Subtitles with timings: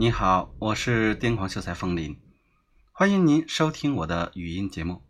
[0.00, 2.20] 你好，我是癫狂秀才风林，
[2.92, 5.02] 欢迎您收听我的语音节目。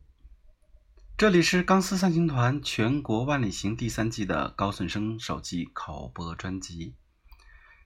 [1.14, 6.94] 这里是钢丝三星团全国万里行第三季的高顺生手机口播专辑，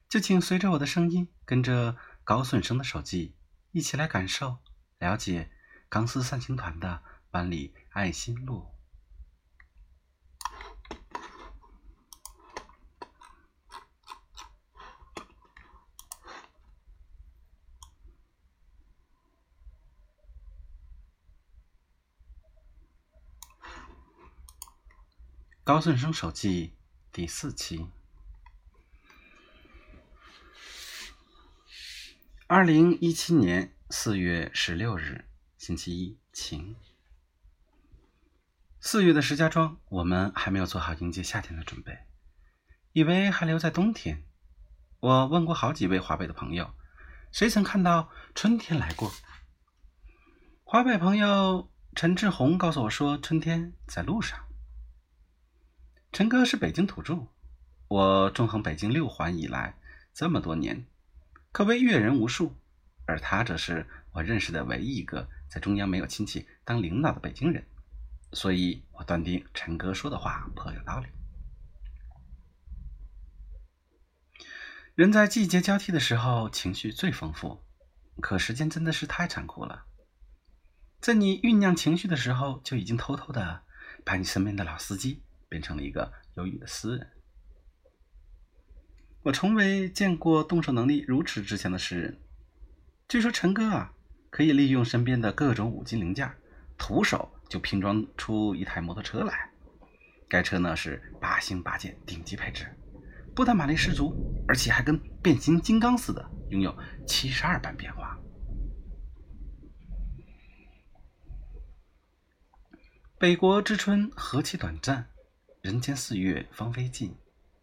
[0.09, 3.34] 就请随着我的声音，跟着高顺生的手机
[3.73, 4.59] 一起来感受、
[5.01, 5.51] 了解
[5.88, 8.71] 钢丝三星团的万里爱心路。
[25.72, 26.74] 高顺生手记
[27.10, 27.88] 第四期，
[32.46, 35.24] 二零一七年四月十六日，
[35.56, 36.76] 星期一，晴。
[38.80, 42.01] 四月的石家庄，我们还没有做好迎接夏天的准备，
[42.92, 44.26] 以为还留在冬天。
[45.01, 46.74] 我问过好几位华北的朋友，
[47.32, 49.10] 谁曾看到春天来过？
[50.64, 54.38] 华北朋友陈志宏告诉我说，春天在路上。
[56.13, 57.27] 陈哥是北京土著，
[57.88, 59.79] 我纵横北京六环以来
[60.13, 60.85] 这么多年，
[61.52, 62.54] 可谓阅人无数，
[63.07, 67.66] 而他则是我认识的唯一一个在中央没有亲戚当领导的北京人，
[68.34, 71.06] 所以我断定陈哥说的话颇有道理。
[74.94, 77.65] 人在季节交替的时候情绪最丰富，
[78.21, 79.87] 可时间真的是太残酷了，
[81.00, 83.62] 在你酝酿情绪的时候，就已经偷偷的
[84.04, 85.22] 把你身边的老司机。
[85.53, 87.06] 变成了一个忧郁的诗人。
[89.22, 92.19] 我从未见过动手能力如此之强的诗人。
[93.06, 93.92] 据说陈哥啊，
[94.30, 96.34] 可以利用身边的各种五金零件，
[96.78, 99.50] 徒手就拼装出一台摩托车来。
[100.26, 102.66] 该车呢是八星八件顶级配置，
[103.36, 104.16] 不但马力十足，
[104.48, 106.74] 而且还跟变形金刚似的，拥有
[107.06, 108.18] 七十二般变化。
[113.18, 115.11] 北国之春何其短暂！
[115.62, 117.14] 人间四月芳菲尽，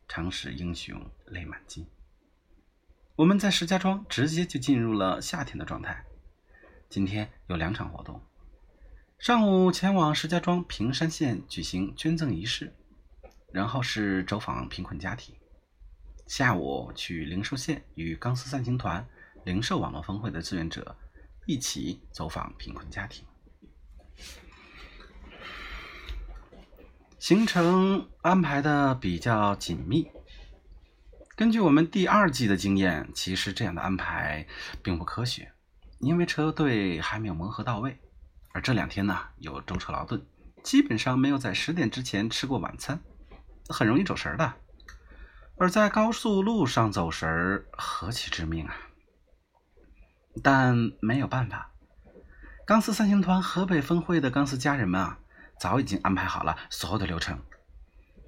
[0.07, 1.85] 常使英雄泪满襟。
[3.17, 6.05] 我们在石家庄直接就进入了夏天的状态。
[6.87, 8.21] 今天有两场活动：
[9.17, 12.73] 上午前往石家庄平山县举行捐赠仪式，
[13.51, 15.35] 然后是走访贫困家庭；
[16.25, 19.05] 下午去灵寿县与钢丝三星团
[19.43, 20.95] 灵寿网络峰会的志愿者
[21.45, 23.25] 一起走访贫困家庭。
[27.19, 30.09] 行程安排的比较紧密。
[31.35, 34.47] 根据我们第二季的经验，其实这样的安排
[34.81, 35.51] 并不科学，
[35.99, 37.99] 因为车队还没有磨合到位，
[38.53, 40.25] 而这两天呢有舟车劳顿，
[40.63, 43.01] 基本上没有在十点之前吃过晚餐，
[43.67, 44.53] 很容易走神的。
[45.57, 48.73] 而在高速路上走神儿何其致命啊！
[50.41, 51.73] 但没有办法，
[52.65, 55.19] 钢丝三星团河北分会的钢丝家人们啊。
[55.59, 57.37] 早已经安排好了所有的流程，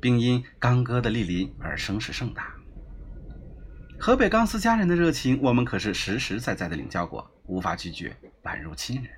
[0.02, 2.53] 并因刚哥的莅临而声势盛大。
[3.97, 9.14] 河北钢丝家人的热情，我们可是实实在在的领教过，无法拒绝，宛如亲人。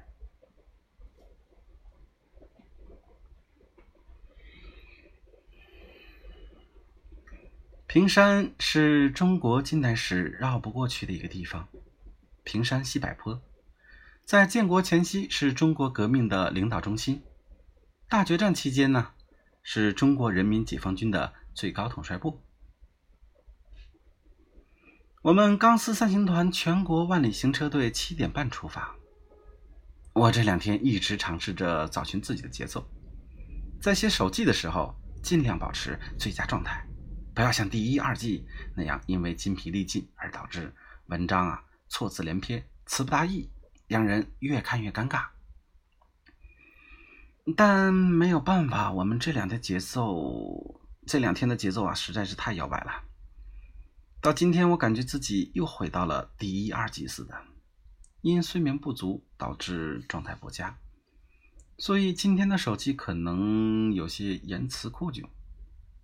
[7.88, 11.68] 平山是中国近代史绕不过去的一个地方。
[12.44, 13.42] 平山西柏坡，
[14.26, 17.24] 在建国前夕是中国革命的领导中心。
[18.14, 19.08] 大决战期间呢，
[19.64, 22.44] 是中国人民解放军的最高统帅部。
[25.24, 28.96] 我们钢丝三星团全国万里行车队七点半出发。
[30.14, 32.88] 我这两天一直尝试着找寻自己的节奏，
[33.82, 34.94] 在写手记的时候
[35.24, 36.86] 尽量保持最佳状态，
[37.34, 38.46] 不要像第一、二季
[38.76, 40.72] 那样因为筋疲力尽而导致
[41.08, 43.50] 文章啊错字连篇、词不达意，
[43.88, 45.26] 让人越看越尴尬。
[47.58, 53.04] 但没有办法，我们这两天节奏，这两天的节奏啊，实在是太摇摆了。
[54.22, 57.38] 到今天，我感觉自己又回到了第一、二级似的，
[58.22, 60.80] 因睡眠不足导致状态不佳，
[61.78, 65.26] 所以今天的手机可能有些言辞酷窘。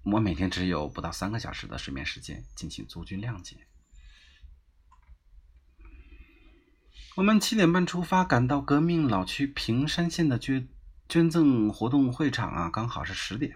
[0.03, 3.55] 我每天只有不到三个小时的睡眠时间，敬请诸君谅解。
[7.15, 10.67] 我们七点半出发，赶到革命老区平山县的军。
[11.09, 13.55] 捐赠活动会场啊，刚好是十点。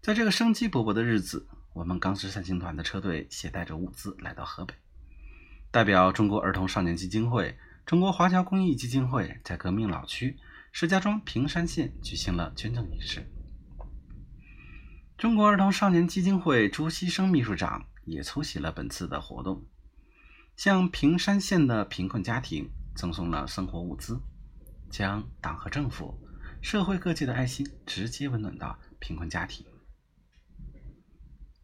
[0.00, 4.72] 在这个生机勃勃的日子，我们钢丝三星团的车队携带着物资来到河北，
[5.72, 10.38] 代表中国儿童少年基金会、中国华侨公益基金会，在革命老区
[10.70, 13.28] 石家庄平山县举行了捐赠仪式。
[15.18, 19.66] 中国儿童少年基金会朱锡生秘书长也出席了本次的活动。
[20.54, 24.22] 向平山县的贫困家庭赠送了生活物资，
[24.96, 26.18] 将党和政府、
[26.62, 29.66] 社会各界的爱心直接温暖到贫困家庭。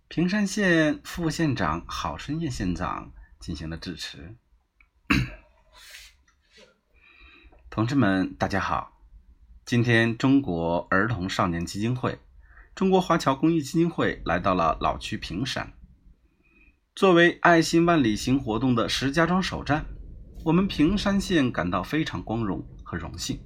[0.08, 4.37] 平山县副县长郝春燕县长进行了致辞。
[7.70, 9.00] 同志们，大家好！
[9.64, 12.19] 今天，中国儿童少年基金会、
[12.75, 15.73] 中国华侨公益基金会来到了老区平山。
[16.94, 19.87] 作为爱心万里行活动的石家庄首站，
[20.44, 23.40] 我们平山县感到非常光荣和荣幸。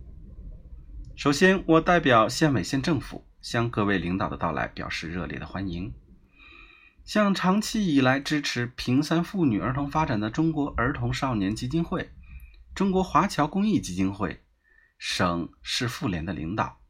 [1.14, 5.94] 首先，我代表县委县政府向各位领导的到来表示热烈的欢迎。
[7.04, 12.10] 向长期以来支持平山妇女儿童发展的中国儿童少年基金会、
[12.74, 14.42] 中国华侨公益基金会、
[14.98, 16.80] 省市妇联的领导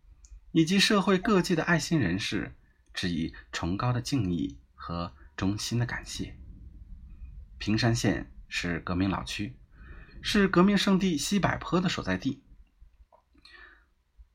[0.52, 2.56] 以及社会各界的爱心人士，
[2.94, 6.34] 致以崇高的敬意和衷心的感谢。
[7.58, 9.58] 平山县是革命老区，
[10.22, 12.42] 是革命圣地西柏坡的所在地。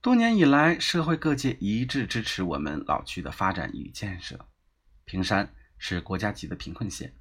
[0.01, 4.47] 多年以来，社会各界一致支持我们老区的发展与建设。
[5.05, 7.13] 平山是国家级的贫困县，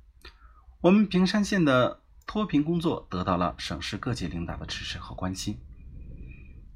[0.81, 5.61] 我们平山县的脱贫工作得到了省市各界领导的支持和关心。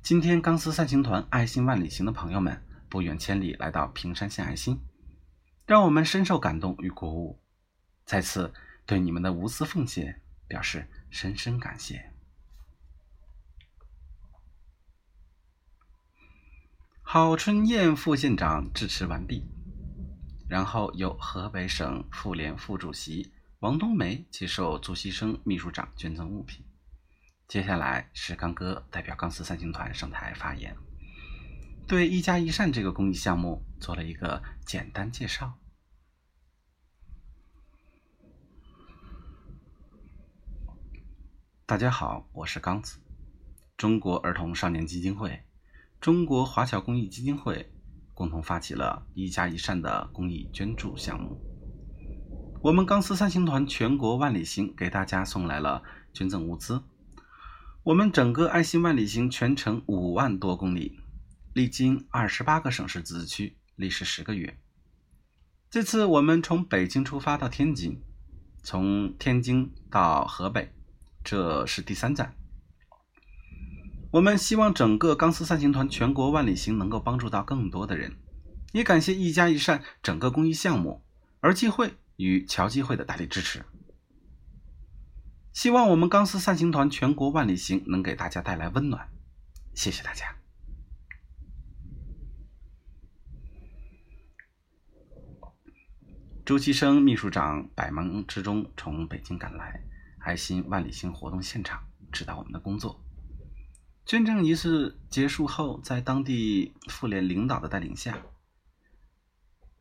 [0.02, 4.78] 今天，钢丝三行团爱心万里行的朋友们不远千里来到平山县爱心，
[5.64, 7.40] 让我们深受感动与鼓舞。
[8.04, 8.52] 再次。
[8.86, 12.13] 对你们的无私奉献表示深深感谢。
[17.14, 19.46] 郝春燕副县长致辞完毕，
[20.48, 26.64] 然后由河北省妇联副主席王冬梅接受朱锡生秘书长捐赠物品。
[27.46, 30.76] 接下来是刚哥代表钢丝三星团上台发言，
[31.86, 35.56] 对“一家一善”这个公益项目做了一个简单介绍。
[41.64, 42.98] 大家好，我是刚子。
[43.76, 45.44] 中国儿童少年基金会、
[46.04, 47.72] 中国华侨公益基金会
[48.12, 51.40] 共同发起了一家一善的公益捐助项目。
[52.60, 56.82] 我们钢丝三星团全国万里行给大家送来了捐赠物资。
[57.84, 61.00] 我们整个爱心万里行全程五万多公里，
[61.54, 64.58] 历经二十八个省市自治区，历时十个月。
[65.70, 68.02] 这次我们从北京出发到天津，
[68.62, 70.70] 从天津到河北。
[71.24, 72.36] 这是第三站，
[74.14, 78.16] 我们希望整个钢丝三行团全国万里行能够帮助到更多的人，
[78.72, 81.02] 也感谢一家一善整个公益项目、
[81.40, 83.64] 儿基会与侨基会的大力支持。
[85.52, 89.08] 希望我们钢丝三行团全国万里行能给大家带来温暖，
[89.74, 90.36] 谢谢大家。
[96.44, 99.82] 朱其生秘书长百忙之中从北京赶来。
[100.20, 101.82] 爱心万里行活动现场
[102.12, 103.03] 指导我们的工作。
[104.06, 108.18] 捐赠仪式结束后，在当地妇联领导的带领下，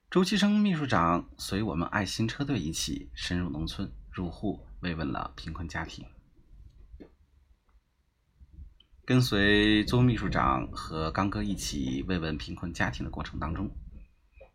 [0.10, 6.06] 周其生秘书长随我们爱心车队一起深入农村，入户慰问了贫困家庭。
[9.04, 13.76] 跟随周秘书长和刚哥一起慰问贫困家庭的过程当中，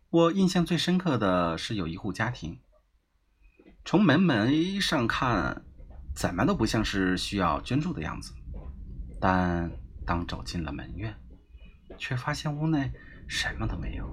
[0.09, 2.59] 我印象最深刻的是有一户家庭，
[3.85, 5.63] 从门楣上看。
[6.15, 8.33] 怎么都不像是需要捐助的样子，
[9.19, 9.71] 但
[10.05, 11.13] 当走进了门院，
[11.97, 12.91] 却发现屋内
[13.27, 14.05] 什么都没有，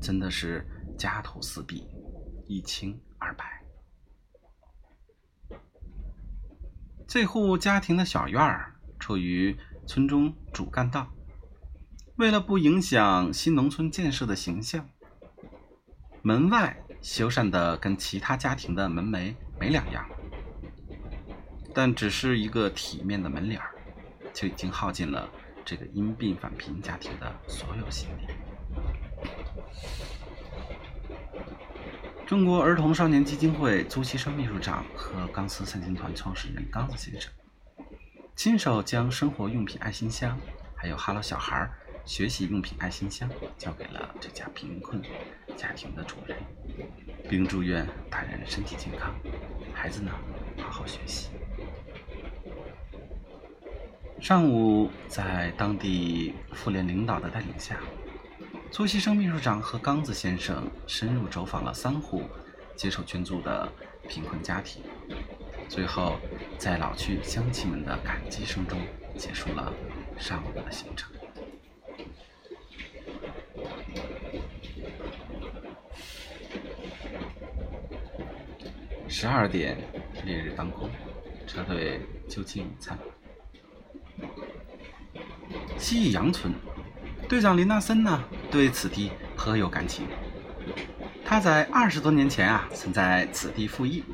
[0.00, 0.66] 真的是
[0.98, 1.86] 家徒四壁，
[2.46, 3.44] 一清二白。
[7.06, 9.56] 这户家庭的小院儿处于
[9.86, 11.12] 村中主干道，
[12.16, 14.88] 为了不影响新农村建设的形象，
[16.22, 20.08] 门外修缮的跟其他家庭的门楣没两样。
[21.76, 23.70] 但只是一个体面的门脸儿，
[24.32, 25.28] 就已经耗尽了
[25.62, 28.26] 这个因病返贫家庭的所有心力。
[32.26, 37.30] 中国儿童少年基金会朱其生秘书长和钢丝三星团创始人刚子先生，
[38.34, 40.38] 亲手将生活用品爱心箱，
[40.74, 41.70] 还有哈喽小孩
[42.06, 43.28] 学习用品爱心箱
[43.58, 45.02] 交给了这家贫困
[45.58, 46.38] 家庭的主人，
[47.28, 49.14] 并祝愿大人身体健康，
[49.74, 50.10] 孩子呢
[50.56, 51.28] 好好学习。
[54.26, 57.78] 上午，在当地妇联领导的带领下，
[58.72, 62.24] 朱锡生秘书长和刚子先生深入走访了三户
[62.74, 63.72] 接受捐助的
[64.08, 64.82] 贫困家庭，
[65.68, 66.18] 最后
[66.58, 68.80] 在老区乡亲们的感激声中
[69.16, 69.72] 结束了
[70.18, 71.08] 上午的行程。
[79.06, 79.78] 十二点，
[80.24, 80.90] 烈日当空，
[81.46, 82.98] 车队就近午餐。
[85.78, 86.52] 西义阳村
[87.28, 90.06] 队长林纳森呢，对此地颇有感情。
[91.24, 94.04] 他在二十多年前啊，曾在此地服役，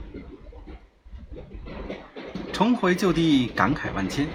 [2.52, 4.26] 重回旧地，感慨万千。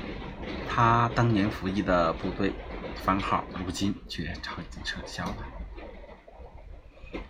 [0.70, 2.54] 他当年服役的部队
[3.04, 5.36] 番号，如今却早已经撤销了。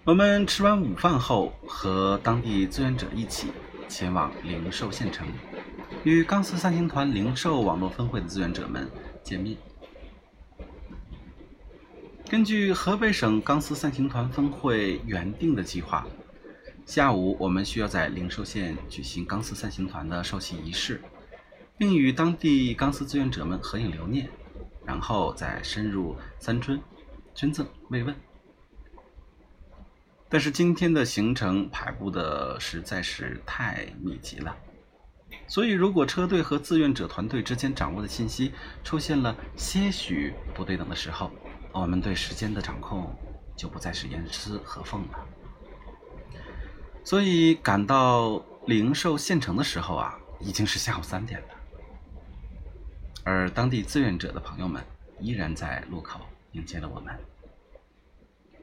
[0.04, 3.48] 我们吃完午饭后，和当地志愿者一起
[3.88, 5.26] 前往灵寿县城，
[6.04, 8.90] 与钢丝三星团灵寿网络分会的志愿者们
[9.24, 9.56] 见面。
[12.30, 16.06] 根据河北省钢丝三星团分会原定的计划，
[16.86, 21.02] 下午我们需要在灵寿县举行钢丝三星团的授旗仪式，
[21.78, 24.30] 并与当地钢丝志愿者们合影留念，
[24.86, 26.78] 然后再深入三村
[27.34, 28.14] 捐赠慰问。
[30.28, 34.54] 但是今天的行程排布的实在是太密集了，
[35.48, 38.52] 所以如果车队和志愿者团队之间掌握的信息
[38.84, 41.32] 出现了些许不对等的时候，
[41.80, 43.16] 我们对时间的掌控
[43.56, 45.20] 就不再是严丝合缝了。
[47.04, 51.48] 所以赶到灵寿县城的时候啊，已经是下午三点了，
[53.24, 54.84] 而当地志愿者的朋友们
[55.20, 56.20] 依然在路口
[56.52, 57.18] 迎接了我们。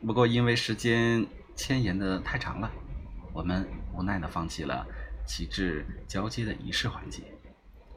[0.07, 2.71] 不过因为时间牵延的太长了，
[3.33, 4.87] 我们无奈的放弃了
[5.27, 7.23] 旗帜交接的仪式环节，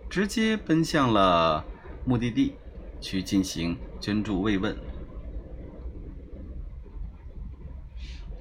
[0.10, 1.66] 直接奔向了
[2.06, 2.56] 目的地
[3.02, 4.74] 去进行捐助慰问。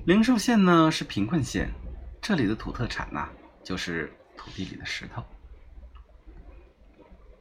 [0.06, 1.68] 灵寿县呢是贫困县，
[2.22, 3.28] 这里的土特产呐
[3.64, 5.20] 就是土地里的石头。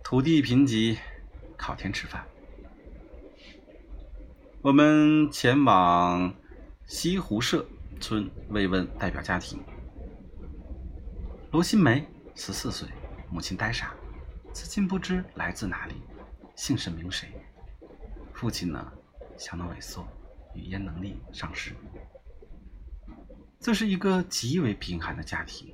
[0.04, 0.98] 土地贫瘠，
[1.56, 2.26] 靠天吃饭。
[4.64, 6.34] 我们前往
[6.88, 7.64] 西湖社
[8.02, 9.64] 村慰问代表家庭。
[11.52, 12.04] 罗新梅，
[12.34, 12.90] 十四岁，
[13.30, 13.94] 母亲呆傻，
[14.56, 16.02] 至今不知来自哪里，
[16.56, 17.30] 姓甚名谁。
[18.34, 18.92] 父亲呢，
[19.38, 20.04] 相当萎缩，
[20.56, 21.72] 语言能力丧失。
[23.66, 25.74] 这是一个极为贫寒的家庭，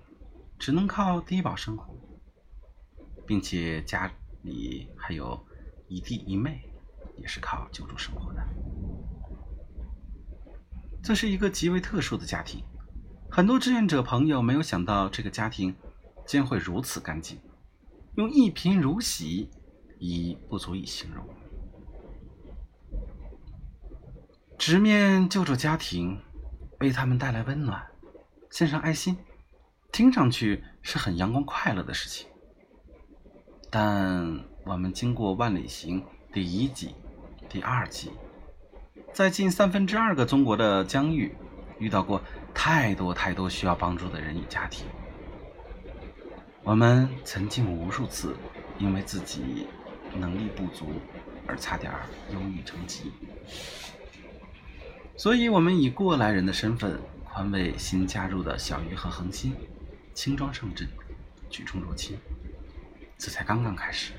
[0.57, 1.93] 只能靠低保生活，
[3.27, 4.09] 并且家
[4.43, 5.37] 里还有
[5.89, 6.61] 一弟一妹，
[7.17, 8.41] 也是靠救助生活的。
[11.03, 12.63] 这是一个极为特殊的家庭，
[13.29, 15.75] 很多志愿者朋友没有想到这个家庭
[16.25, 17.41] 竟会如此干净，
[18.15, 19.49] 用一贫如洗
[19.99, 21.27] 已不足以形容。
[24.57, 26.17] 直面救助家庭。
[26.81, 27.79] 为他们带来温暖，
[28.49, 29.15] 献上爱心，
[29.91, 32.27] 听上去是很阳光快乐的事情。
[33.69, 36.95] 但我们经过万里行第一季、
[37.47, 38.11] 第二季，
[39.13, 41.35] 在近三分之二个中国的疆域，
[41.77, 42.19] 遇到过
[42.51, 44.87] 太多太多需要帮助的人与家庭。
[46.63, 48.35] 我们曾经无数次
[48.79, 49.67] 因为自己
[50.15, 50.87] 能力不足
[51.45, 51.93] 而差点
[52.33, 53.11] 忧郁成疾。
[55.21, 59.53] 所以，我们以过来人的身份，宽慰新加入的小鱼和恒心，
[60.15, 60.87] 轻装上阵，
[61.47, 62.17] 举重若轻。
[63.19, 64.13] 这才刚刚开始，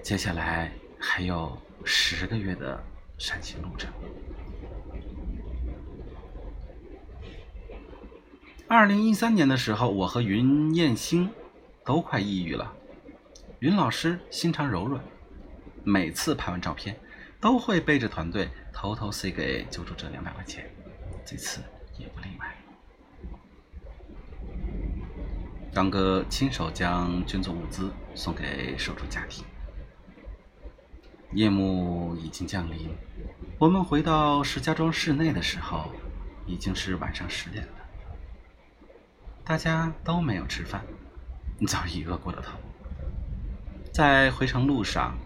[0.00, 2.80] 接下来还有十个月的
[3.18, 3.90] 山行路程。
[8.68, 11.28] 二零一三年的时候，我和云燕星
[11.84, 12.72] 都快抑郁了。
[13.58, 15.02] 云老师心肠柔软，
[15.82, 16.94] 每次拍完照片，
[17.40, 18.48] 都会背着团队。
[18.80, 20.64] 偷偷塞给救助者两百块钱，
[21.22, 21.60] 这次
[21.98, 22.56] 也不例外。
[25.70, 29.44] 刚哥亲手将捐赠物资送给受助家庭。
[31.34, 32.88] 夜幕已经降临，
[33.58, 35.92] 我们回到石家庄市内的时候，
[36.46, 37.72] 已经是晚上十点了。
[39.44, 40.82] 大家都没有吃饭，
[41.68, 42.56] 早已饿过了头。
[43.92, 45.18] 在回程路上，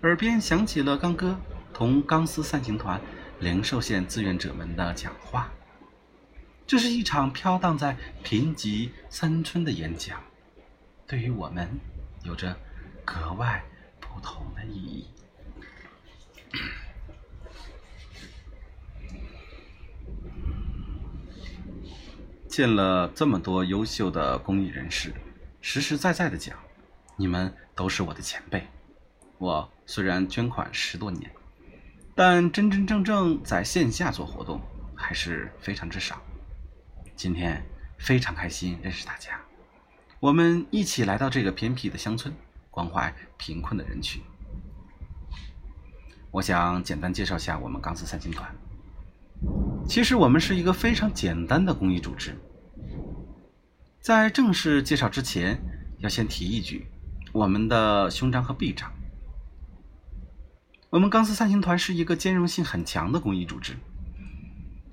[0.00, 1.38] 耳边响起了刚哥。
[1.76, 2.98] 同钢丝三行团
[3.38, 5.52] 灵寿县志愿者们的讲话，
[6.66, 10.18] 这是一场飘荡在贫瘠山村的演讲，
[11.06, 11.68] 对于我们
[12.22, 12.56] 有着
[13.04, 13.62] 格外
[14.00, 15.06] 不同的意义。
[22.48, 25.12] 见了这么多优秀的公益人士，
[25.60, 26.58] 实实在在的讲，
[27.16, 28.66] 你们都是我的前辈。
[29.36, 31.30] 我虽然捐款十多年。
[32.18, 34.58] 但真真正正在线下做活动
[34.94, 36.18] 还是非常之少。
[37.14, 37.62] 今天
[37.98, 39.38] 非常开心认识大家，
[40.18, 42.34] 我们一起来到这个偏僻的乡村，
[42.70, 44.22] 关怀贫困的人群。
[46.30, 48.50] 我想简单介绍下我们钢丝三星团。
[49.86, 52.34] 其实我们是一个非常简单的公益组织，
[54.00, 55.58] 在正式介绍之前，
[55.98, 56.86] 要先提一句，
[57.32, 58.90] 我们的胸章和臂章。
[60.90, 63.76] 我们钢丝三星团是一个兼容性很强的公益组织，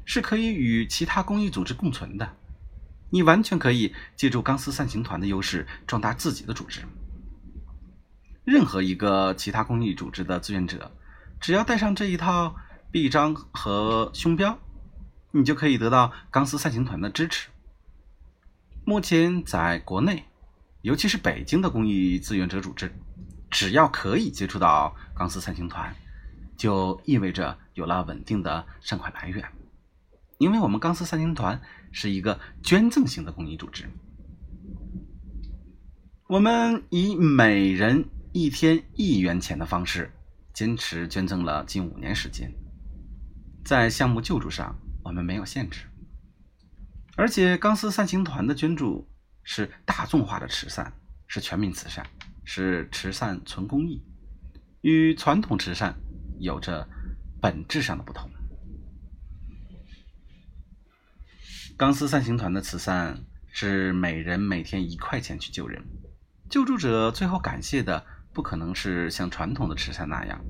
[0.06, 2.36] 是可以与其他公益组织共存的。
[3.12, 6.82] 你完全可以借助钢丝三星团的优势壮大自己的组织。
[8.44, 10.92] 任何一个其他公益组织的志愿者，
[11.40, 12.56] 只要带上这一套
[12.92, 14.58] 臂章和胸标，
[15.32, 17.50] 你就可以得到钢丝三星团的支持。
[18.84, 20.26] 目前在国内，
[20.82, 22.92] 尤其是北京的公益志愿者组织。
[23.50, 25.96] 只要可以接触到钢丝三星团，
[26.58, 29.42] 就意味着有了稳定的善款来源。
[30.38, 31.62] 因为我们钢丝三星团
[31.94, 33.89] 是一个捐赠型的公益组织，
[36.27, 38.03] 我们以每人
[38.34, 40.12] 一天一元钱的方式，
[40.53, 42.53] 坚持捐赠了近五年时间。
[43.63, 45.86] 在项目救助上，我们没有限制，
[47.15, 49.10] 而且钢丝三星团的捐助
[49.42, 50.92] 是大众化的慈善，
[51.27, 52.06] 是全民慈善。
[52.46, 54.03] 是慈善纯公益，
[54.84, 55.96] 与传统慈善
[56.40, 56.88] 有着
[57.42, 58.30] 本质上的不同。
[61.78, 65.82] 钢丝三星团的慈善是每人每天一块钱去救人，
[66.50, 70.44] 救助者最后感谢的不可能是像传统的慈善那样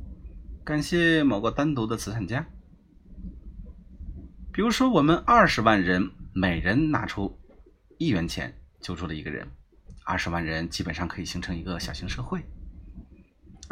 [0.66, 2.44] 感谢某个单独的慈善家。
[4.52, 7.40] 比如说，我们二十万人每人拿出
[8.00, 9.48] 一元钱救助了一个人。
[10.06, 12.44] 二十万人基本上可以形成一个小型社会，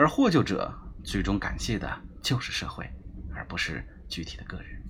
[0.02, 1.88] 而获救者最终感谢的
[2.24, 2.90] 就是社会，
[3.36, 4.82] 而不是具体的个人。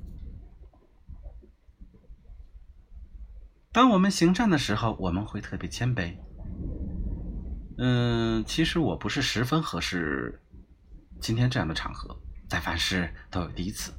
[3.73, 6.15] 当我们行善的时候，我们会特别谦卑。
[7.77, 10.41] 嗯，其实我不是十分合适
[11.19, 13.91] 今天这样的场合，但凡事都有第一次。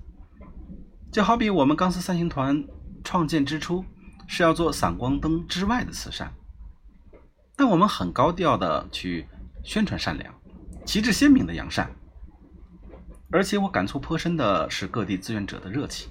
[1.12, 2.64] 就好比我们钢丝三星团
[3.04, 3.84] 创建之初
[4.26, 6.32] 是要做闪光灯之外的慈善。
[7.54, 9.28] 但我们很高调的去
[9.62, 10.34] 宣传善良，
[10.84, 11.90] 旗帜鲜明的扬善。
[13.30, 16.10] 而且我感触颇深的是各地志愿者的热情，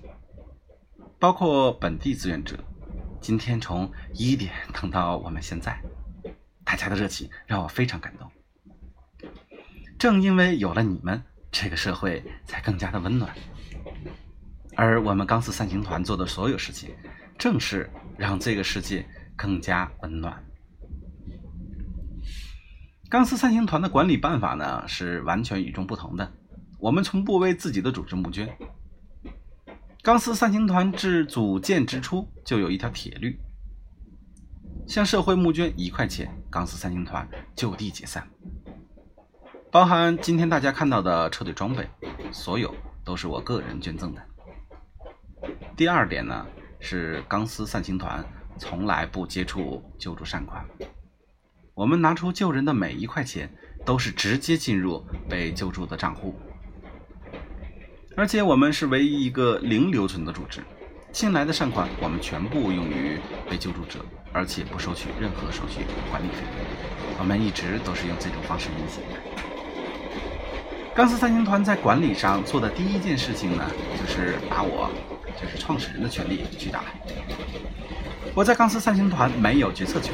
[1.20, 2.58] 包括本地志愿者。
[3.22, 5.80] 今天从一点 等到我们现在，
[6.64, 8.28] 大家的热情让我非常感动。
[10.00, 13.32] 正因为有了你们，这个社会才更加的温暖。
[14.76, 16.96] 而我们钢丝三星团做的所有事情，
[17.38, 19.06] 正是让这个世界
[19.36, 20.44] 更加温暖。
[23.12, 26.32] 钢丝三星团的管理办法呢是完全与众不同的。
[26.80, 28.48] 我们从不为自己的组织募捐。
[30.02, 33.38] 钢丝三星团自组建之初就有一条铁律：
[34.88, 38.26] 向社会募捐一块钱，钢丝三星团就地解散。
[39.70, 41.86] 包含今天大家看到的车队装备，
[42.32, 44.22] 所有都是我个人捐赠的。
[45.76, 46.48] 第二点呢
[46.80, 48.24] 是钢丝三星团
[48.58, 50.66] 从来不接触救助善款。
[51.74, 53.50] 我们拿出救人的每一块钱，
[53.86, 56.36] 都是直接进入被救助的账户，
[58.18, 60.62] 而且我们是唯一一个零留存的组织，
[61.14, 63.18] 进来的善款我们全部用于
[63.50, 64.00] 被救助者，
[64.34, 65.80] 而且不收取任何手续
[66.10, 66.44] 管理费。
[67.18, 69.16] 我们一直都是用这种方式运行的。
[70.94, 73.66] 钢丝三星团在管理上做的第一件事情呢，
[73.98, 74.92] 就是把我，
[75.42, 76.84] 就是创始人的权利去打。
[78.36, 80.14] 我在钢丝三星团没有决策权。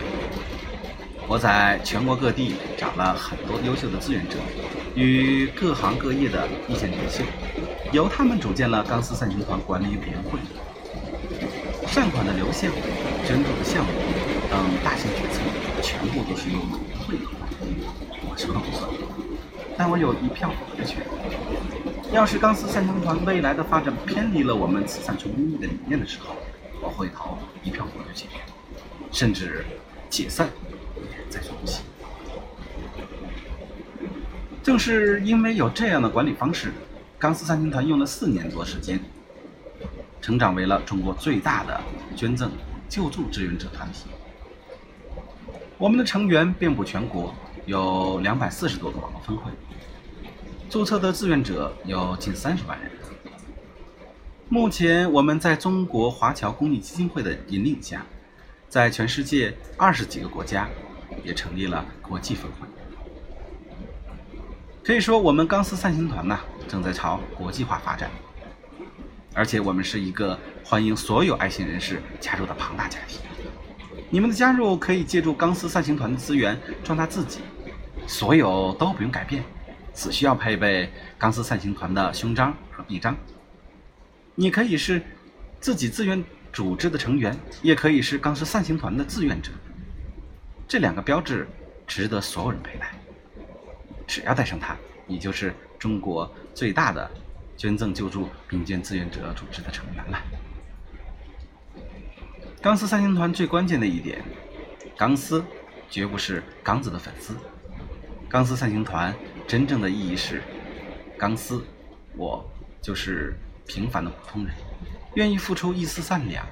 [1.29, 4.37] 我在全国各地找了很多优秀的志愿者，
[4.95, 7.21] 与各行各业的意见领袖，
[7.91, 10.39] 由他们组建了钢丝三星团管理委员会。
[11.85, 12.71] 善款的流向、
[13.25, 13.91] 捐助的项目
[14.49, 15.41] 等大型决策，
[15.81, 16.59] 全部都是由
[17.05, 17.83] 会来决定。
[18.29, 18.89] 我说了不算，
[19.77, 21.03] 但我有一票否决权。
[22.13, 26.35] 要是钢丝三星团未来的发展偏离了我们慈善纯公益的理念的时候，
[26.81, 28.29] 我会投一票否决权，
[29.11, 29.65] 甚至
[30.09, 30.49] 解散。
[31.29, 31.81] 在所不惜。
[34.63, 36.73] 正是因为有这样的管理方式，
[37.17, 38.99] 钢丝三军团用了四年多时间，
[40.21, 41.79] 成长为了中国最大的
[42.15, 42.51] 捐赠
[42.89, 44.07] 救助志愿者团体。
[45.77, 47.33] 我们的成员遍布全国，
[47.65, 49.51] 有两百四十多个网络分会，
[50.69, 52.91] 注册的志愿者有近三十万人。
[54.49, 58.05] 目前，我们在中国华侨公益基金会的引领下，
[58.67, 60.67] 在全世界二十几个国家。
[61.23, 62.67] 也成立了国际分会，
[64.83, 68.09] 可以说我们钢丝散星团呢正在朝国际化发展，
[69.33, 73.19] 而且我们是一个欢迎所有爱心人士加入的庞大家庭。
[74.09, 77.39] 你们的加入可以借助钢丝散星团的资源壮大自己，
[78.07, 79.43] 所有都不用改变，
[79.93, 83.15] 只需要配备钢丝散星团的胸章和臂章。
[84.33, 85.01] 你可以是
[85.59, 89.51] 自己自愿组织的成员，也可以是钢丝散星团的志愿者。
[90.67, 91.47] 这两个标志
[91.87, 92.91] 值得所有人佩戴。
[94.05, 94.75] 只要戴上它，
[95.05, 97.09] 你就是中国最大的
[97.55, 100.21] 捐赠救助民间志愿者组织的成员了。
[102.61, 104.21] 钢丝三星团最关键的一点，
[104.97, 105.43] 钢丝
[105.89, 107.35] 绝不是刚子的粉丝。
[108.27, 109.15] 钢丝三星团
[109.47, 110.41] 真正的意义是，
[111.17, 111.63] 钢丝，
[112.15, 112.45] 我
[112.81, 113.33] 就是
[113.65, 114.53] 平凡的普通人，
[115.15, 116.45] 愿意付出一丝善良，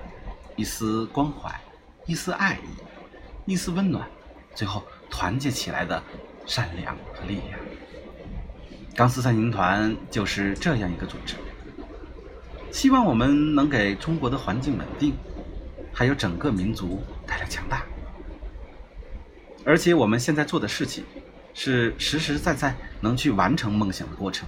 [0.55, 1.53] 一丝关怀，
[2.05, 2.67] 一丝爱意，
[3.45, 4.07] 一丝温暖，
[4.53, 6.01] 最后团结起来的。
[6.47, 7.59] 善良和力量，
[8.95, 11.33] 钢丝三行团就是这样一个组织。
[12.71, 15.15] 希望我们能给中国的环境稳定，
[15.91, 17.83] 还有整个民族带来强大。
[19.65, 21.03] 而且我们现在做的事情，
[21.55, 24.47] 是实实在在能去完成梦想的过程。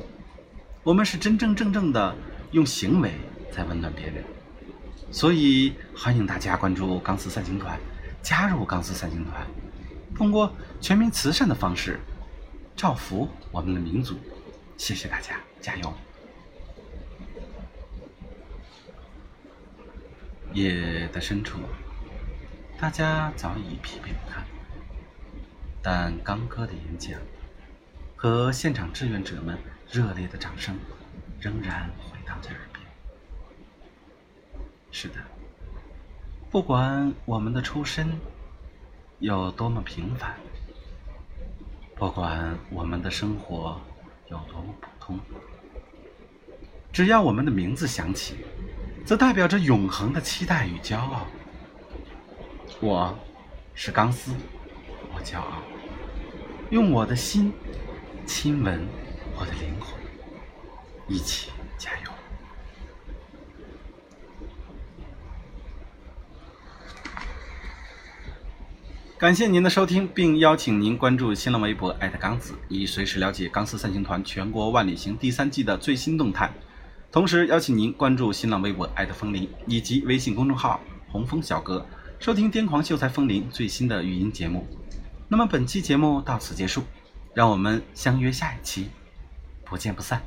[0.84, 2.16] 我们是真真正正的
[2.52, 3.12] 用行为
[3.52, 4.24] 在温暖别人。
[5.12, 7.80] 所以欢迎大家关注钢丝三行团，
[8.22, 9.46] 加入钢丝三星团。
[10.16, 10.52] 通过
[10.82, 12.00] 全民慈善的方式，
[12.76, 14.18] 造福我们的民族。
[14.78, 15.94] 谢谢大家，加油！
[20.54, 21.60] 夜的深处，
[22.80, 24.44] 大家早已疲惫不堪，
[25.84, 27.20] 但刚哥的演讲
[28.16, 29.58] 和现场志愿者们
[29.92, 30.76] 热烈的掌声
[31.40, 32.84] 仍然回荡在耳边。
[34.92, 35.16] 是的，
[36.50, 38.10] 不管我们的出身。
[39.20, 40.36] 有多么平凡，
[41.96, 43.82] 不管我们的生活
[44.30, 45.20] 有多么普通，
[46.94, 48.36] 只要我们的名字响起，
[49.04, 51.26] 则代表着永恒的期待与骄傲。
[52.80, 53.18] 我
[53.74, 54.32] 是钢丝，
[55.16, 55.64] 我骄傲，
[56.70, 57.52] 用我的心
[58.28, 58.88] 亲吻
[59.36, 60.00] 我的灵魂，
[61.08, 62.17] 一起加油。
[69.20, 76.54] 感谢您的收听，并邀请您关注新浪微博艾特刚子，以随时了解钢丝三星团全国万里行第三季的最新动态。
[77.12, 81.84] 同时，邀请您关注新浪微博艾特风铃以及微信公众号红枫小哥，
[82.20, 84.68] 收听癫狂秀才风铃最新的语音节目。
[85.28, 86.84] 那么，本期节目到此结束，
[87.34, 88.90] 让我们相约下一期，
[89.66, 90.22] 不见不散。